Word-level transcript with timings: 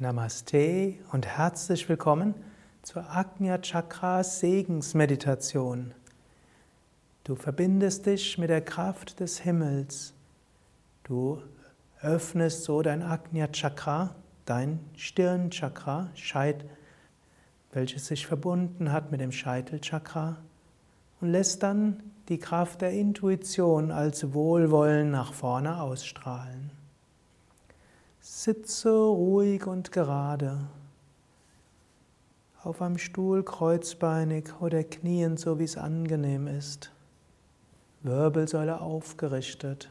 Namaste 0.00 0.94
und 1.12 1.26
herzlich 1.26 1.86
willkommen 1.90 2.34
zur 2.80 3.10
Agnya 3.10 3.58
Chakra 3.58 4.24
Segensmeditation. 4.24 5.92
Du 7.22 7.34
verbindest 7.34 8.06
dich 8.06 8.38
mit 8.38 8.48
der 8.48 8.62
Kraft 8.62 9.20
des 9.20 9.40
Himmels. 9.40 10.14
Du 11.04 11.42
öffnest 12.00 12.64
so 12.64 12.80
dein 12.80 13.02
Agnya 13.02 13.48
Chakra, 13.48 14.14
dein 14.46 14.80
Stirnchakra, 14.96 16.08
Scheit, 16.14 16.64
welches 17.72 18.06
sich 18.06 18.26
verbunden 18.26 18.92
hat 18.92 19.10
mit 19.10 19.20
dem 19.20 19.32
Scheitelchakra 19.32 20.38
und 21.20 21.30
lässt 21.30 21.62
dann 21.62 22.02
die 22.30 22.38
Kraft 22.38 22.80
der 22.80 22.92
Intuition 22.92 23.90
als 23.90 24.32
Wohlwollen 24.32 25.10
nach 25.10 25.34
vorne 25.34 25.78
ausstrahlen. 25.78 26.79
Sitze 28.42 28.88
ruhig 28.90 29.66
und 29.66 29.92
gerade. 29.92 30.60
Auf 32.62 32.80
einem 32.80 32.96
Stuhl 32.96 33.42
kreuzbeinig 33.42 34.62
oder 34.62 34.82
kniend, 34.82 35.38
so 35.38 35.58
wie 35.58 35.64
es 35.64 35.76
angenehm 35.76 36.46
ist. 36.46 36.90
Wirbelsäule 38.02 38.80
aufgerichtet. 38.80 39.90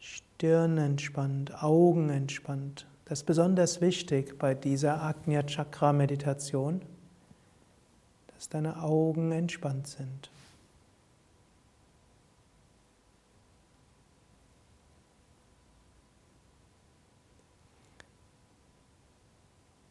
Stirn 0.00 0.78
entspannt, 0.78 1.62
Augen 1.62 2.10
entspannt. 2.10 2.88
Das 3.04 3.20
ist 3.20 3.26
besonders 3.26 3.80
wichtig 3.80 4.36
bei 4.36 4.56
dieser 4.56 5.00
Agnya 5.00 5.44
Chakra 5.44 5.92
Meditation, 5.92 6.82
dass 8.34 8.48
deine 8.48 8.82
Augen 8.82 9.30
entspannt 9.30 9.86
sind. 9.86 10.28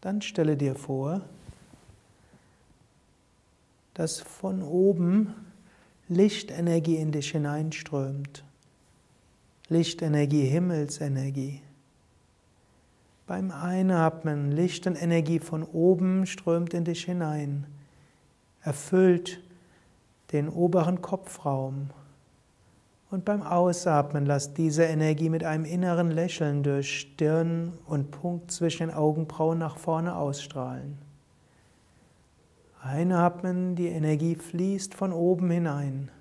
Dann 0.05 0.21
stelle 0.21 0.55
dir 0.55 0.75
vor, 0.75 1.21
dass 3.95 4.19
von 4.19 4.61
oben 4.61 5.33
Lichtenergie 6.09 6.97
in 6.97 7.11
dich 7.11 7.31
hineinströmt. 7.31 8.43
Lichtenergie, 9.67 10.45
Himmelsenergie. 10.45 11.59
Beim 13.25 13.49
Einatmen 13.49 14.51
Licht 14.51 14.85
und 14.85 14.95
Energie 14.95 15.39
von 15.39 15.63
oben 15.63 16.27
strömt 16.27 16.75
in 16.75 16.83
dich 16.83 17.05
hinein, 17.05 17.65
erfüllt 18.61 19.41
den 20.33 20.49
oberen 20.49 21.01
Kopfraum 21.01 21.89
und 23.11 23.23
beim 23.25 23.43
Ausatmen 23.43 24.25
lass 24.25 24.53
diese 24.53 24.83
Energie 24.83 25.29
mit 25.29 25.43
einem 25.43 25.65
inneren 25.65 26.11
Lächeln 26.11 26.63
durch 26.63 26.99
Stirn 26.99 27.73
und 27.85 28.11
Punkt 28.11 28.51
zwischen 28.51 28.87
den 28.87 28.95
Augenbrauen 28.95 29.59
nach 29.59 29.77
vorne 29.77 30.15
ausstrahlen. 30.15 30.97
Einatmen, 32.81 33.75
die 33.75 33.87
Energie 33.87 34.35
fließt 34.35 34.93
von 34.93 35.11
oben 35.11 35.49
hinein. 35.49 36.11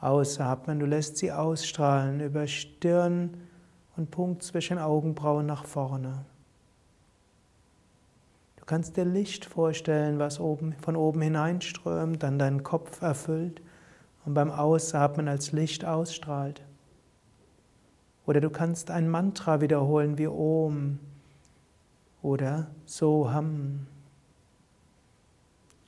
Ausatmen, 0.00 0.80
du 0.80 0.86
lässt 0.86 1.18
sie 1.18 1.30
ausstrahlen 1.30 2.20
über 2.20 2.46
Stirn 2.46 3.34
und 3.96 4.10
Punkt 4.10 4.42
zwischen 4.42 4.78
Augenbrauen 4.78 5.46
nach 5.46 5.64
vorne. 5.64 6.24
Du 8.56 8.64
kannst 8.64 8.96
dir 8.96 9.04
Licht 9.04 9.44
vorstellen, 9.44 10.18
was 10.18 10.40
oben, 10.40 10.74
von 10.82 10.96
oben 10.96 11.20
hineinströmt, 11.20 12.22
dann 12.22 12.38
deinen 12.38 12.62
Kopf 12.62 13.02
erfüllt 13.02 13.60
und 14.24 14.34
beim 14.34 14.50
Ausatmen 14.50 15.28
als 15.28 15.52
Licht 15.52 15.84
ausstrahlt. 15.84 16.62
Oder 18.26 18.40
du 18.40 18.50
kannst 18.50 18.90
ein 18.90 19.08
Mantra 19.08 19.60
wiederholen 19.60 20.18
wie 20.18 20.28
Om 20.28 20.98
oder 22.22 22.70
Soham. 22.86 23.86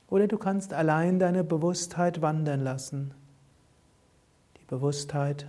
Oder 0.09 0.27
du 0.27 0.37
kannst 0.37 0.73
allein 0.73 1.17
deine 1.19 1.43
Bewusstheit 1.43 2.21
wandern 2.21 2.61
lassen. 2.61 3.13
Die 4.59 4.65
Bewusstheit 4.65 5.47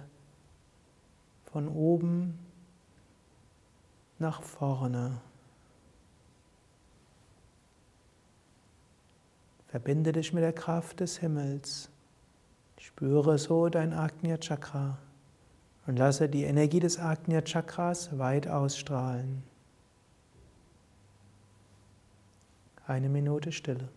von 1.45 1.69
oben 1.69 2.39
nach 4.19 4.43
vorne. 4.43 5.21
Verbinde 9.67 10.13
dich 10.13 10.33
mit 10.33 10.43
der 10.43 10.53
Kraft 10.53 11.01
des 11.01 11.19
Himmels. 11.19 11.91
Spüre 12.79 13.39
so 13.39 13.69
dein 13.69 13.93
Agnya 13.93 14.39
Chakra 14.39 14.99
und 15.87 15.99
lasse 15.99 16.29
die 16.29 16.45
Energie 16.45 16.81
des 16.81 16.99
Agnya 16.99 17.43
Chakras 17.43 18.19
weit 18.19 18.49
ausstrahlen. 18.49 19.43
Eine 22.87 23.09
Minute 23.09 23.51
Stille. 23.53 23.89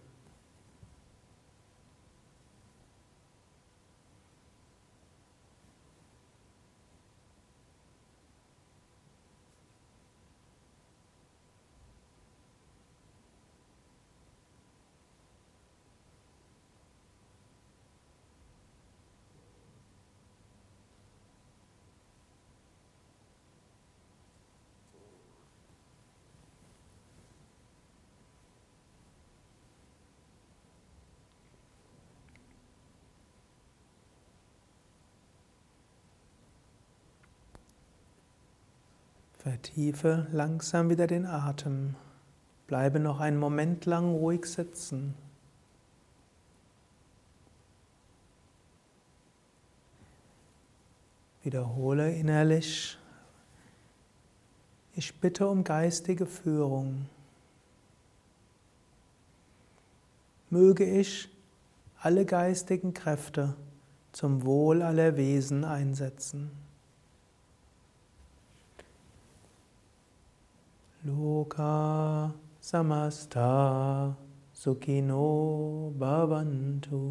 Vertiefe 39.40 40.28
langsam 40.34 40.90
wieder 40.90 41.08
den 41.08 41.26
Atem. 41.26 41.96
Bleibe 42.68 43.00
noch 43.00 43.22
einen 43.22 43.38
Moment 43.38 43.86
lang 43.86 44.12
ruhig 44.12 44.46
sitzen. 44.46 45.16
Wiederhole 51.42 52.14
innerlich, 52.14 52.98
ich 54.94 55.16
bitte 55.22 55.48
um 55.48 55.64
geistige 55.64 56.26
Führung. 56.26 57.06
Möge 60.50 60.84
ich 60.84 61.30
alle 62.02 62.26
geistigen 62.26 62.94
Kräfte 62.94 63.56
zum 64.12 64.44
Wohl 64.44 64.82
aller 64.82 65.16
Wesen 65.16 65.64
einsetzen. 65.64 66.69
Loka 71.09 72.30
samasta 72.62 73.50
sukino 74.53 75.90
bhavantu. 75.97 77.02